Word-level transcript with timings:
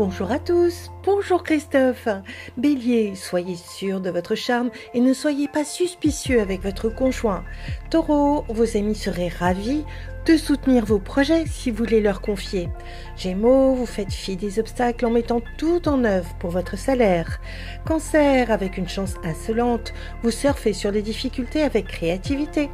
Bonjour 0.00 0.32
à 0.32 0.38
tous, 0.38 0.90
bonjour 1.04 1.42
Christophe. 1.42 2.08
Bélier, 2.56 3.14
soyez 3.14 3.56
sûr 3.56 4.00
de 4.00 4.08
votre 4.08 4.34
charme 4.34 4.70
et 4.94 5.00
ne 5.00 5.12
soyez 5.12 5.46
pas 5.46 5.62
suspicieux 5.62 6.40
avec 6.40 6.62
votre 6.62 6.88
conjoint. 6.88 7.44
Taureau, 7.90 8.46
vos 8.48 8.78
amis 8.78 8.94
seraient 8.94 9.28
ravis 9.28 9.84
de 10.26 10.36
soutenir 10.36 10.84
vos 10.84 10.98
projets 10.98 11.44
si 11.46 11.70
vous 11.70 11.84
voulez 11.84 12.00
leur 12.00 12.20
confier. 12.20 12.68
Gémeaux, 13.16 13.74
vous 13.74 13.86
faites 13.86 14.12
fi 14.12 14.36
des 14.36 14.58
obstacles 14.58 15.04
en 15.06 15.10
mettant 15.10 15.40
tout 15.58 15.86
en 15.88 16.04
œuvre 16.04 16.28
pour 16.38 16.50
votre 16.50 16.78
salaire. 16.78 17.40
Cancer, 17.84 18.50
avec 18.50 18.76
une 18.76 18.88
chance 18.88 19.14
insolente, 19.24 19.92
vous 20.22 20.30
surfez 20.30 20.72
sur 20.72 20.92
les 20.92 21.02
difficultés 21.02 21.62
avec 21.62 21.88
créativité. 21.88 22.70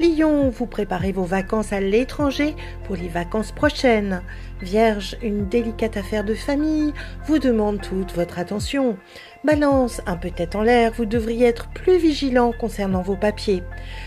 Lion, 0.00 0.50
vous 0.50 0.66
préparez 0.66 1.12
vos 1.12 1.24
vacances 1.24 1.72
à 1.72 1.80
l'étranger 1.80 2.54
pour 2.84 2.96
les 2.96 3.08
vacances 3.08 3.52
prochaines. 3.52 4.22
Vierge, 4.62 5.16
une 5.22 5.48
délicate 5.48 5.96
affaire 5.96 6.24
de 6.24 6.34
famille 6.34 6.63
vous 7.26 7.38
demande 7.38 7.80
toute 7.80 8.12
votre 8.12 8.38
attention. 8.38 8.96
Balance, 9.44 10.00
un 10.06 10.16
peu 10.16 10.30
tête 10.30 10.56
en 10.56 10.62
l'air, 10.62 10.92
vous 10.96 11.04
devriez 11.04 11.46
être 11.46 11.68
plus 11.68 11.98
vigilant 11.98 12.52
concernant 12.58 13.02
vos 13.02 13.16
papiers. 13.16 13.62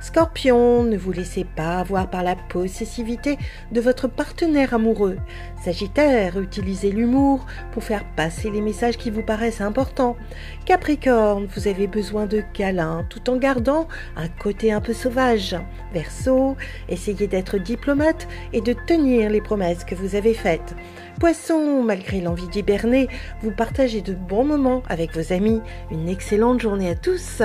Scorpion, 0.00 0.82
ne 0.82 0.96
vous 0.96 1.12
laissez 1.12 1.44
pas 1.44 1.78
avoir 1.78 2.10
par 2.10 2.24
la 2.24 2.34
possessivité 2.34 3.38
de 3.70 3.80
votre 3.80 4.08
partenaire 4.08 4.74
amoureux. 4.74 5.18
Sagittaire, 5.64 6.40
utilisez 6.40 6.90
l'humour 6.90 7.46
pour 7.70 7.84
faire 7.84 8.04
passer 8.16 8.50
les 8.50 8.60
messages 8.60 8.96
qui 8.96 9.10
vous 9.10 9.22
paraissent 9.22 9.60
importants. 9.60 10.16
Capricorne, 10.64 11.46
vous 11.54 11.68
avez 11.68 11.86
besoin 11.86 12.26
de 12.26 12.42
câlins 12.52 13.06
tout 13.08 13.30
en 13.30 13.36
gardant 13.36 13.86
un 14.16 14.28
côté 14.28 14.72
un 14.72 14.80
peu 14.80 14.92
sauvage. 14.92 15.56
Verseau, 15.92 16.56
essayez 16.88 17.28
d'être 17.28 17.58
diplomate 17.58 18.26
et 18.52 18.60
de 18.60 18.74
tenir 18.86 19.30
les 19.30 19.40
promesses 19.40 19.84
que 19.84 19.94
vous 19.94 20.16
avez 20.16 20.34
faites. 20.34 20.74
Poisson, 21.20 21.82
malgré 21.84 22.20
l'envie 22.20 22.39
d'hiberner, 22.48 23.08
vous 23.42 23.50
partagez 23.50 24.00
de 24.00 24.14
bons 24.14 24.44
moments 24.44 24.82
avec 24.88 25.16
vos 25.16 25.32
amis. 25.32 25.60
Une 25.90 26.08
excellente 26.08 26.60
journée 26.60 26.88
à 26.88 26.94
tous. 26.94 27.42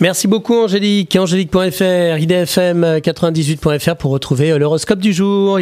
Merci 0.00 0.26
beaucoup 0.26 0.54
Angélique. 0.54 1.14
Angélique.fr, 1.14 2.18
idfm98.fr 2.18 3.94
pour 3.94 4.10
retrouver 4.10 4.58
l'horoscope 4.58 4.98
du 4.98 5.12
jour. 5.12 5.60